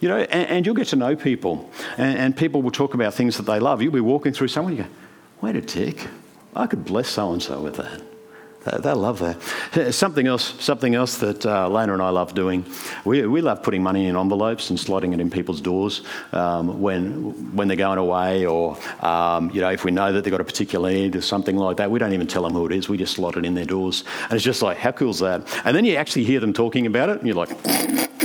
You 0.01 0.09
know, 0.09 0.17
and, 0.17 0.49
and 0.49 0.65
you'll 0.65 0.75
get 0.75 0.87
to 0.87 0.95
know 0.95 1.15
people, 1.15 1.69
and, 1.97 2.17
and, 2.17 2.35
people 2.35 2.63
will 2.63 2.71
talk 2.71 2.95
about 2.95 3.13
things 3.13 3.37
that 3.37 3.43
they 3.43 3.59
love. 3.59 3.81
You'll 3.81 3.93
be 3.93 4.01
walking 4.01 4.33
through 4.33 4.47
someone, 4.47 4.75
you 4.75 4.83
go, 4.83 4.89
wait 5.41 5.55
a 5.55 5.61
tick, 5.61 6.07
I 6.55 6.65
could 6.65 6.83
bless 6.83 7.07
so 7.07 7.31
and 7.31 7.41
so 7.41 7.61
with 7.61 7.75
that. 7.75 8.01
They, 8.63 8.91
love 8.91 9.17
that. 9.19 9.91
Something 9.93 10.27
else, 10.27 10.53
something 10.63 10.93
else 10.93 11.17
that 11.17 11.43
uh, 11.47 11.67
Lena 11.67 11.93
and 11.93 12.01
I 12.01 12.09
love 12.09 12.35
doing. 12.35 12.63
We, 13.05 13.25
we 13.25 13.41
love 13.41 13.63
putting 13.63 13.81
money 13.81 14.05
in 14.05 14.15
envelopes 14.15 14.69
and 14.69 14.77
slotting 14.77 15.15
it 15.15 15.19
in 15.19 15.31
people's 15.31 15.61
doors 15.61 16.03
um, 16.31 16.79
when 16.79 17.55
when 17.55 17.67
they're 17.67 17.75
going 17.75 17.97
away, 17.97 18.45
or 18.45 18.77
um, 19.01 19.49
you 19.49 19.61
know, 19.61 19.71
if 19.71 19.83
we 19.83 19.89
know 19.89 20.13
that 20.13 20.23
they've 20.23 20.31
got 20.31 20.41
a 20.41 20.45
particular 20.45 20.91
need 20.91 21.15
or 21.15 21.21
something 21.21 21.57
like 21.57 21.77
that. 21.77 21.89
We 21.89 21.97
don't 21.97 22.13
even 22.13 22.27
tell 22.27 22.43
them 22.43 22.53
who 22.53 22.67
it 22.67 22.71
is. 22.71 22.87
We 22.87 22.97
just 22.97 23.15
slot 23.15 23.35
it 23.35 23.45
in 23.45 23.55
their 23.55 23.65
doors, 23.65 24.03
and 24.23 24.33
it's 24.33 24.43
just 24.43 24.61
like, 24.61 24.77
how 24.77 24.91
cool 24.91 25.09
is 25.09 25.19
that? 25.19 25.41
And 25.65 25.75
then 25.75 25.83
you 25.83 25.95
actually 25.95 26.25
hear 26.25 26.39
them 26.39 26.53
talking 26.53 26.85
about 26.85 27.09
it, 27.09 27.17
and 27.17 27.25
you're 27.27 27.35
like. 27.35 27.49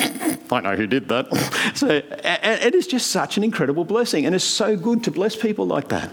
I 0.50 0.60
know 0.60 0.76
who 0.76 0.86
did 0.86 1.08
that. 1.08 1.26
So 1.76 1.88
it 1.90 2.74
is 2.74 2.86
just 2.86 3.08
such 3.08 3.36
an 3.36 3.44
incredible 3.44 3.84
blessing, 3.84 4.24
and 4.24 4.34
it's 4.34 4.44
so 4.44 4.78
good 4.78 5.04
to 5.04 5.10
bless 5.10 5.36
people 5.36 5.66
like 5.66 5.88
that. 5.88 6.10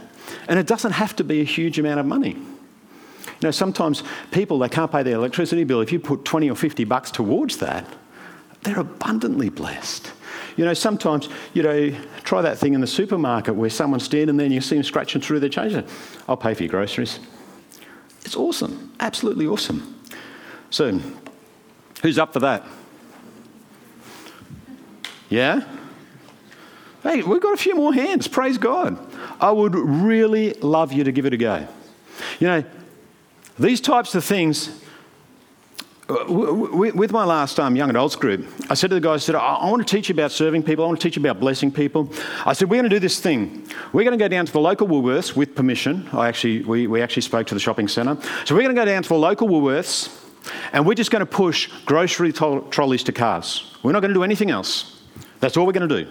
And 0.50 0.60
it 0.60 0.68
doesn't 0.68 0.92
have 0.92 1.16
to 1.18 1.24
be 1.24 1.40
a 1.40 1.46
huge 1.46 1.80
amount 1.80 2.02
of 2.02 2.06
money. 2.06 2.32
You 2.32 3.48
know, 3.48 3.52
sometimes 3.52 4.04
people, 4.32 4.60
they 4.60 4.68
can't 4.68 4.92
pay 4.92 5.04
their 5.04 5.16
electricity 5.16 5.64
bill. 5.64 5.80
If 5.80 5.94
you 5.94 6.02
put 6.02 6.26
20 6.26 6.50
or 6.50 6.56
50 6.56 6.84
bucks 6.84 7.12
towards 7.12 7.58
that, 7.58 7.86
they're 8.64 8.80
abundantly 8.80 9.50
blessed. 9.50 10.12
You 10.58 10.66
know, 10.66 10.74
sometimes, 10.74 11.30
you 11.54 11.64
know, 11.64 11.96
try 12.24 12.42
that 12.42 12.58
thing 12.58 12.74
in 12.74 12.82
the 12.82 12.88
supermarket 12.88 13.56
where 13.56 13.70
someone's 13.70 14.04
standing 14.04 14.38
there 14.38 14.46
and 14.46 14.54
you 14.54 14.62
see 14.62 14.76
them 14.76 14.84
scratching 14.84 15.22
through 15.22 15.40
their 15.40 15.50
change. 15.50 15.82
I'll 16.28 16.38
pay 16.38 16.54
for 16.54 16.64
your 16.64 16.72
groceries. 16.72 17.20
It's 18.26 18.36
awesome, 18.36 18.94
absolutely 19.00 19.48
awesome. 19.48 20.02
So, 20.70 21.00
who's 22.02 22.18
up 22.18 22.34
for 22.34 22.40
that? 22.40 22.66
Yeah? 25.34 25.64
Hey, 27.02 27.24
we've 27.24 27.42
got 27.42 27.56
a 27.56 27.58
few 27.58 27.74
more 27.74 27.92
hands. 27.92 28.28
Praise 28.28 28.60
God. 28.60 29.00
I 29.42 29.50
would 29.50 29.74
really 29.74 30.54
love 30.54 30.94
you 30.94 31.04
to 31.06 31.12
give 31.12 31.26
it 31.26 31.34
a 31.34 31.38
go. 31.38 31.68
You 32.40 32.48
know, 32.48 32.64
these 33.58 33.82
types 33.82 34.14
of 34.14 34.24
things, 34.24 34.70
uh, 36.08 36.26
with 36.30 37.12
my 37.12 37.26
last 37.26 37.60
um, 37.60 37.76
young 37.76 37.90
adults 37.90 38.16
group, 38.16 38.46
I 38.70 38.76
said 38.76 38.92
to 38.92 38.94
the 38.94 39.02
guys, 39.02 39.24
I 39.24 39.26
said, 39.26 39.36
I 39.36 39.72
want 39.72 39.88
to 39.88 39.92
teach 39.92 40.08
you 40.08 40.14
about 40.14 40.32
serving 40.32 40.62
people. 40.62 40.86
I 40.86 40.88
want 40.88 41.02
to 41.02 41.08
teach 41.10 41.16
you 41.16 41.24
about 41.24 41.40
blessing 41.40 41.72
people. 41.72 42.14
I 42.46 42.54
said, 42.54 42.70
we're 42.70 42.78
going 42.78 42.92
to 42.92 42.96
do 42.96 43.00
this 43.00 43.20
thing. 43.20 43.68
We're 43.92 44.04
going 44.04 44.16
to 44.16 44.24
go 44.24 44.28
down 44.28 44.46
to 44.46 44.54
the 44.54 44.62
local 44.62 44.88
Woolworths 44.88 45.36
with 45.36 45.56
permission. 45.56 46.08
I 46.14 46.28
actually, 46.28 46.62
we, 46.62 46.86
we 46.86 47.02
actually 47.02 47.24
spoke 47.24 47.48
to 47.48 47.56
the 47.56 47.60
shopping 47.60 47.88
centre. 47.88 48.22
So 48.46 48.54
we're 48.54 48.62
going 48.62 48.76
to 48.76 48.80
go 48.80 48.86
down 48.86 49.02
to 49.02 49.10
the 49.10 49.16
local 49.16 49.48
Woolworths 49.48 50.16
and 50.74 50.86
we're 50.86 50.94
just 50.94 51.10
going 51.10 51.22
to 51.22 51.26
push 51.26 51.72
grocery 51.86 52.32
trolleys 52.32 53.04
to 53.06 53.12
cars. 53.12 53.76
We're 53.82 53.94
not 53.94 54.02
going 54.02 54.14
to 54.14 54.20
do 54.20 54.24
anything 54.24 54.52
else. 54.52 55.00
That's 55.44 55.58
all 55.58 55.66
we're 55.66 55.74
going 55.74 55.89
to 55.89 56.04
do. 56.06 56.10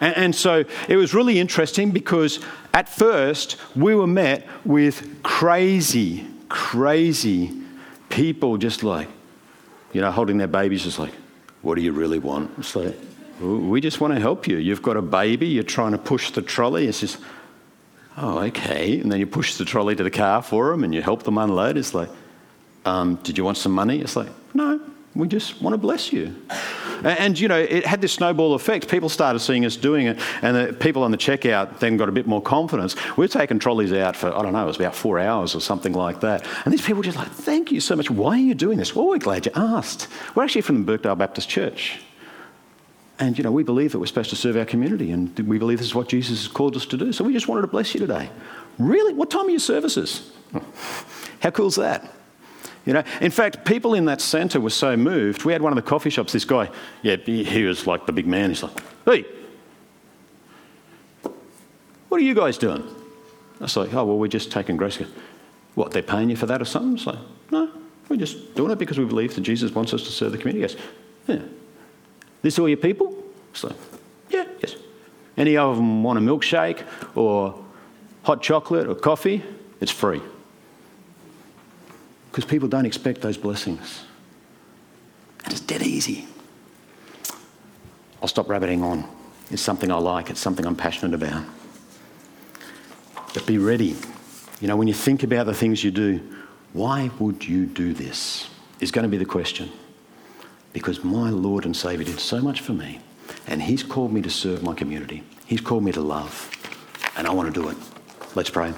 And, 0.00 0.16
and, 0.16 0.34
so 0.34 0.64
it 0.88 0.96
was 0.96 1.12
really 1.12 1.38
interesting 1.38 1.90
because 1.90 2.40
at 2.72 2.88
first 2.88 3.58
we 3.76 3.94
were 3.94 4.06
met 4.06 4.48
with 4.64 5.22
crazy, 5.22 6.26
crazy 6.48 7.52
people 8.08 8.56
just 8.56 8.82
like, 8.82 9.08
you 9.92 10.00
know, 10.00 10.10
holding 10.10 10.38
their 10.38 10.46
babies, 10.46 10.84
just 10.84 10.98
like, 10.98 11.12
what 11.60 11.74
do 11.74 11.82
you 11.82 11.92
really 11.92 12.18
want? 12.18 12.50
It's 12.56 12.74
like, 12.74 12.96
we 13.42 13.82
just 13.82 14.00
want 14.00 14.14
to 14.14 14.20
help 14.20 14.48
you. 14.48 14.56
You've 14.56 14.80
got 14.80 14.96
a 14.96 15.02
baby, 15.02 15.48
you're 15.48 15.62
trying 15.62 15.92
to 15.92 15.98
push 15.98 16.30
the 16.30 16.40
trolley. 16.40 16.86
It's 16.86 17.00
just, 17.00 17.18
oh, 18.16 18.38
okay. 18.38 18.98
And 19.00 19.12
then 19.12 19.20
you 19.20 19.26
push 19.26 19.56
the 19.56 19.66
trolley 19.66 19.94
to 19.96 20.02
the 20.02 20.10
car 20.10 20.40
for 20.40 20.70
them 20.70 20.82
and 20.82 20.94
you 20.94 21.02
help 21.02 21.24
them 21.24 21.36
unload. 21.36 21.76
It's 21.76 21.92
like, 21.92 22.08
um, 22.86 23.16
did 23.16 23.36
you 23.36 23.44
want 23.44 23.58
some 23.58 23.72
money? 23.72 24.00
It's 24.00 24.16
like, 24.16 24.30
no, 24.54 24.80
we 25.14 25.28
just 25.28 25.60
want 25.60 25.74
to 25.74 25.78
bless 25.78 26.10
you. 26.10 26.34
And, 27.04 27.38
you 27.38 27.48
know, 27.48 27.58
it 27.58 27.86
had 27.86 28.00
this 28.00 28.12
snowball 28.12 28.54
effect. 28.54 28.88
People 28.88 29.08
started 29.08 29.40
seeing 29.40 29.64
us 29.64 29.76
doing 29.76 30.06
it, 30.06 30.18
and 30.42 30.56
the 30.56 30.72
people 30.72 31.02
on 31.02 31.10
the 31.10 31.16
checkout 31.16 31.78
then 31.78 31.96
got 31.96 32.08
a 32.08 32.12
bit 32.12 32.26
more 32.26 32.42
confidence. 32.42 32.96
We've 33.16 33.30
taking 33.30 33.58
trolleys 33.58 33.92
out 33.92 34.16
for, 34.16 34.34
I 34.34 34.42
don't 34.42 34.52
know, 34.52 34.62
it 34.62 34.66
was 34.66 34.76
about 34.76 34.94
four 34.94 35.18
hours 35.18 35.54
or 35.54 35.60
something 35.60 35.92
like 35.92 36.20
that. 36.20 36.46
And 36.64 36.72
these 36.72 36.80
people 36.80 36.96
were 36.96 37.04
just 37.04 37.18
like, 37.18 37.28
thank 37.28 37.70
you 37.70 37.80
so 37.80 37.96
much. 37.96 38.10
Why 38.10 38.36
are 38.36 38.40
you 38.40 38.54
doing 38.54 38.78
this? 38.78 38.94
Well, 38.94 39.08
we're 39.08 39.18
glad 39.18 39.46
you 39.46 39.52
asked. 39.54 40.08
We're 40.34 40.44
actually 40.44 40.62
from 40.62 40.84
the 40.84 40.98
Birkdale 40.98 41.16
Baptist 41.16 41.48
Church. 41.48 42.00
And, 43.18 43.38
you 43.38 43.44
know, 43.44 43.52
we 43.52 43.62
believe 43.62 43.92
that 43.92 43.98
we're 43.98 44.06
supposed 44.06 44.30
to 44.30 44.36
serve 44.36 44.56
our 44.56 44.66
community, 44.66 45.10
and 45.10 45.38
we 45.40 45.58
believe 45.58 45.78
this 45.78 45.86
is 45.86 45.94
what 45.94 46.08
Jesus 46.08 46.44
has 46.44 46.48
called 46.48 46.76
us 46.76 46.84
to 46.86 46.96
do. 46.96 47.12
So 47.12 47.24
we 47.24 47.32
just 47.32 47.48
wanted 47.48 47.62
to 47.62 47.68
bless 47.68 47.94
you 47.94 48.00
today. 48.00 48.28
Really? 48.78 49.14
What 49.14 49.30
time 49.30 49.46
are 49.46 49.50
your 49.50 49.58
services? 49.58 50.32
How 51.40 51.50
cool 51.50 51.68
is 51.68 51.76
that? 51.76 52.12
You 52.86 52.92
know, 52.92 53.02
in 53.20 53.32
fact, 53.32 53.64
people 53.64 53.94
in 53.94 54.04
that 54.04 54.20
centre 54.20 54.60
were 54.60 54.70
so 54.70 54.96
moved. 54.96 55.44
We 55.44 55.52
had 55.52 55.60
one 55.60 55.72
of 55.72 55.76
the 55.76 55.88
coffee 55.88 56.08
shops. 56.08 56.32
This 56.32 56.44
guy, 56.44 56.70
yeah, 57.02 57.16
he 57.16 57.64
was 57.64 57.86
like 57.86 58.06
the 58.06 58.12
big 58.12 58.28
man. 58.28 58.50
He's 58.50 58.62
like, 58.62 58.72
"Hey, 59.04 59.26
what 62.08 62.20
are 62.20 62.24
you 62.24 62.34
guys 62.34 62.56
doing?" 62.56 62.84
I 63.60 63.64
was 63.64 63.76
like, 63.76 63.92
"Oh, 63.92 64.04
well, 64.04 64.18
we're 64.18 64.28
just 64.28 64.52
taking 64.52 64.76
grace." 64.76 65.00
What? 65.74 65.90
They're 65.90 66.02
paying 66.02 66.30
you 66.30 66.36
for 66.36 66.46
that 66.46 66.62
or 66.62 66.64
something? 66.64 66.94
It's 66.94 67.06
like, 67.06 67.18
no, 67.50 67.70
we're 68.08 68.16
just 68.16 68.54
doing 68.54 68.70
it 68.70 68.78
because 68.78 68.98
we 68.98 69.04
believe 69.04 69.34
that 69.34 69.42
Jesus 69.42 69.74
wants 69.74 69.92
us 69.92 70.02
to 70.04 70.12
serve 70.12 70.30
the 70.30 70.38
community. 70.38 70.72
Goes, 70.72 70.80
"Yeah, 71.26 71.42
this 72.42 72.56
all 72.60 72.68
your 72.68 72.78
people?" 72.78 73.20
It's 73.50 73.64
like, 73.64 73.76
"Yeah, 74.30 74.44
yes." 74.62 74.76
Any 75.36 75.56
of 75.56 75.76
them 75.76 76.04
want 76.04 76.20
a 76.20 76.22
milkshake 76.22 76.84
or 77.16 77.64
hot 78.22 78.42
chocolate 78.42 78.86
or 78.86 78.94
coffee? 78.94 79.42
It's 79.80 79.90
free 79.90 80.22
because 82.36 82.50
people 82.50 82.68
don't 82.68 82.84
expect 82.84 83.22
those 83.22 83.38
blessings. 83.38 84.04
And 85.42 85.54
it's 85.54 85.62
dead 85.62 85.80
easy. 85.80 86.28
I'll 88.20 88.28
stop 88.28 88.50
rabbiting 88.50 88.82
on. 88.82 89.08
It's 89.50 89.62
something 89.62 89.90
I 89.90 89.96
like, 89.96 90.28
it's 90.28 90.38
something 90.38 90.66
I'm 90.66 90.76
passionate 90.76 91.14
about. 91.14 91.42
But 93.32 93.46
be 93.46 93.56
ready. 93.56 93.96
You 94.60 94.68
know, 94.68 94.76
when 94.76 94.86
you 94.86 94.92
think 94.92 95.22
about 95.22 95.46
the 95.46 95.54
things 95.54 95.82
you 95.82 95.90
do, 95.90 96.20
why 96.74 97.10
would 97.18 97.42
you 97.42 97.64
do 97.64 97.94
this? 97.94 98.50
Is 98.80 98.90
going 98.90 99.04
to 99.04 99.08
be 99.08 99.16
the 99.16 99.24
question. 99.24 99.72
Because 100.74 101.02
my 101.02 101.30
Lord 101.30 101.64
and 101.64 101.74
Saviour 101.74 102.04
did 102.04 102.20
so 102.20 102.42
much 102.42 102.60
for 102.60 102.74
me, 102.74 103.00
and 103.46 103.62
He's 103.62 103.82
called 103.82 104.12
me 104.12 104.20
to 104.20 104.28
serve 104.28 104.62
my 104.62 104.74
community. 104.74 105.22
He's 105.46 105.62
called 105.62 105.84
me 105.84 105.92
to 105.92 106.02
love, 106.02 106.50
and 107.16 107.26
I 107.26 107.32
want 107.32 107.54
to 107.54 107.62
do 107.62 107.70
it. 107.70 107.78
Let's 108.36 108.50
pray. 108.50 108.72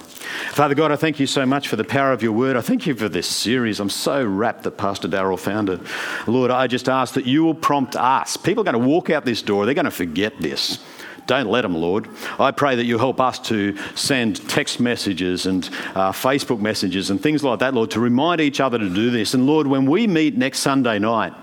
Father 0.53 0.73
God, 0.73 0.89
I 0.89 0.95
thank 0.95 1.19
you 1.19 1.27
so 1.27 1.45
much 1.45 1.67
for 1.67 1.75
the 1.75 1.83
power 1.83 2.13
of 2.13 2.23
your 2.23 2.31
word. 2.31 2.55
I 2.55 2.61
thank 2.61 2.87
you 2.87 2.95
for 2.95 3.09
this 3.09 3.27
series. 3.27 3.81
I'm 3.81 3.89
so 3.89 4.25
rapt 4.25 4.63
that 4.63 4.77
Pastor 4.77 5.09
Darrell 5.09 5.35
found 5.35 5.69
it. 5.69 5.81
Lord, 6.27 6.49
I 6.49 6.65
just 6.67 6.87
ask 6.87 7.13
that 7.15 7.25
you 7.25 7.43
will 7.43 7.53
prompt 7.53 7.97
us. 7.97 8.37
People 8.37 8.61
are 8.61 8.71
going 8.71 8.81
to 8.81 8.87
walk 8.87 9.09
out 9.09 9.25
this 9.25 9.41
door, 9.41 9.65
they're 9.65 9.75
going 9.75 9.83
to 9.83 9.91
forget 9.91 10.39
this. 10.39 10.79
Don't 11.27 11.47
let 11.47 11.63
them, 11.63 11.75
Lord. 11.75 12.07
I 12.39 12.51
pray 12.51 12.77
that 12.77 12.85
you 12.85 12.97
help 12.97 13.19
us 13.19 13.37
to 13.49 13.77
send 13.95 14.47
text 14.47 14.79
messages 14.79 15.45
and 15.45 15.65
uh, 15.93 16.13
Facebook 16.13 16.61
messages 16.61 17.09
and 17.09 17.21
things 17.21 17.43
like 17.43 17.59
that, 17.59 17.73
Lord, 17.73 17.91
to 17.91 17.99
remind 17.99 18.39
each 18.39 18.61
other 18.61 18.79
to 18.79 18.89
do 18.89 19.11
this. 19.11 19.33
And 19.33 19.45
Lord, 19.45 19.67
when 19.67 19.85
we 19.85 20.07
meet 20.07 20.37
next 20.37 20.59
Sunday 20.59 20.99
night, 20.99 21.33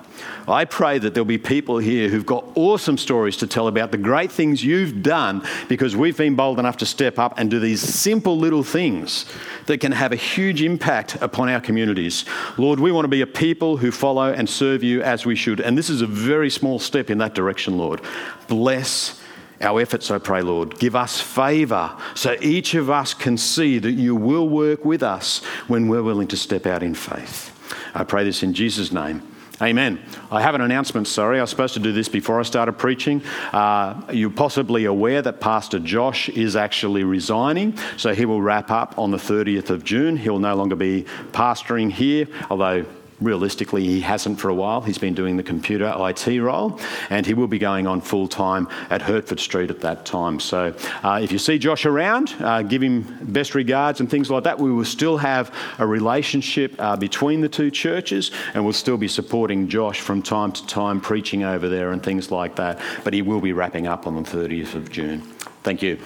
I 0.49 0.65
pray 0.65 0.99
that 0.99 1.15
there'll 1.15 1.25
be 1.25 1.39
people 1.39 1.79
here 1.79 2.09
who've 2.09 2.27
got 2.27 2.45
awesome 2.55 2.97
stories 2.97 3.37
to 3.39 3.47
tell 3.47 3.67
about 3.67 3.91
the 3.91 3.99
great 3.99 4.31
things 4.31 4.65
you've 4.65 5.03
done 5.03 5.47
because 5.69 5.97
we've 5.97 6.17
been 6.17 6.37
bold 6.37 6.59
enough 6.59 6.77
to 6.79 6.87
step 6.87 7.19
up 7.19 7.35
and 7.39 7.51
do 7.51 7.59
these 7.59 7.81
simple 7.81 8.39
little 8.39 8.63
things 8.63 9.27
that 9.67 9.79
can 9.79 9.93
have 9.93 10.13
a 10.13 10.17
huge 10.17 10.63
impact 10.63 11.17
upon 11.21 11.49
our 11.49 11.61
communities. 11.61 12.25
Lord, 12.57 12.79
we 12.79 12.93
want 12.93 13.05
to 13.05 13.09
be 13.09 13.23
a 13.23 13.27
people 13.27 13.77
who 13.77 13.91
follow 13.91 14.33
and 14.33 14.49
serve 14.49 14.83
you 14.83 15.03
as 15.03 15.27
we 15.27 15.35
should. 15.35 15.61
And 15.61 15.77
this 15.77 15.91
is 15.91 16.01
a 16.01 16.07
very 16.07 16.51
small 16.51 16.79
step 16.79 17.11
in 17.11 17.19
that 17.19 17.35
direction, 17.35 17.77
Lord. 17.77 18.01
Bless 18.47 19.21
our 19.61 19.81
efforts, 19.81 20.11
I 20.11 20.19
pray, 20.19 20.43
Lord. 20.43 20.79
Give 20.79 20.95
us 20.95 21.21
favour 21.21 21.97
so 22.15 22.37
each 22.41 22.75
of 22.75 22.91
us 22.91 23.15
can 23.15 23.37
see 23.37 23.79
that 23.79 23.93
you 23.93 24.15
will 24.15 24.49
work 24.49 24.85
with 24.85 25.03
us 25.03 25.43
when 25.67 25.89
we're 25.89 26.03
willing 26.03 26.29
to 26.29 26.37
step 26.37 26.67
out 26.67 26.83
in 26.83 26.95
faith. 26.95 27.53
I 27.95 28.05
pray 28.05 28.25
this 28.25 28.43
in 28.43 28.53
Jesus' 28.53 28.93
name. 28.93 29.23
Amen. 29.63 29.99
I 30.31 30.43
have 30.43 30.55
an 30.55 30.61
announcement, 30.61 31.09
sorry. 31.09 31.39
I 31.39 31.41
was 31.41 31.49
supposed 31.49 31.73
to 31.75 31.81
do 31.81 31.91
this 31.91 32.11
before 32.11 32.39
I 32.39 32.43
started 32.43 32.75
preaching. 32.75 33.23
Uh, 33.55 34.03
you're 34.13 34.29
possibly 34.29 34.85
aware 34.85 35.23
that 35.23 35.41
Pastor 35.41 35.79
Josh 35.79 36.29
is 36.29 36.57
actually 36.57 37.05
resigning, 37.05 37.79
so 37.97 38.13
he 38.13 38.27
will 38.27 38.43
wrap 38.43 38.71
up 38.71 38.99
on 38.99 39.13
the 39.13 39.17
30th 39.17 39.71
of 39.71 39.83
June. 39.83 40.19
He'll 40.19 40.39
no 40.39 40.55
longer 40.55 40.77
be 40.77 41.07
pastoring 41.33 41.91
here, 41.91 42.29
although 42.51 42.85
realistically, 43.21 43.85
he 43.85 44.01
hasn't 44.01 44.41
for 44.41 44.49
a 44.49 44.55
while. 44.55 44.81
He's 44.81 44.99
been 44.99 45.15
doing 45.15 45.37
the 45.37 45.43
computer 45.43 45.93
IT 45.99 46.41
role, 46.41 46.81
and 47.11 47.25
he 47.25 47.35
will 47.35 47.47
be 47.47 47.59
going 47.59 47.87
on 47.87 48.01
full 48.01 48.29
time 48.29 48.69
at 48.91 49.03
Hertford 49.03 49.41
Street 49.41 49.71
at 49.71 49.81
that 49.81 50.05
time. 50.05 50.41
So, 50.41 50.75
uh, 51.03 51.21
if 51.23 51.33
you 51.33 51.39
see 51.39 51.59
Josh 51.59 51.87
around, 51.87 52.35
uh, 52.41 52.63
give 52.63 52.83
him 52.83 53.19
best 53.23 53.55
regards 53.55 54.01
and 54.01 54.11
things 54.11 54.31
like 54.31 54.45
that. 54.45 54.59
We 54.59 54.71
will 54.71 54.85
still 54.85 55.17
have 55.19 55.55
a 55.79 55.87
relationship 55.87 56.75
uh, 56.79 56.97
between 56.97 57.41
the 57.41 57.49
two 57.49 57.71
churches, 57.71 58.31
and 58.55 58.65
we'll 58.65 58.73
still 58.73 58.99
be 58.99 59.09
supporting 59.09 59.69
Josh 59.69 60.01
from 60.01 60.23
time 60.23 60.53
to 60.53 60.67
time, 60.67 61.01
preaching 61.01 61.45
over 61.45 61.69
there 61.69 61.93
and 61.93 62.03
things 62.03 62.31
like 62.31 62.57
that. 62.57 62.81
But 63.05 63.15
he 63.15 63.23
will 63.23 63.41
be 63.41 63.53
wrapping 63.53 63.87
up 63.87 64.07
on 64.07 64.15
the 64.15 64.29
30th 64.29 64.75
of 64.75 64.91
June. 64.91 65.23
Thank 65.63 65.83
you. 65.83 65.99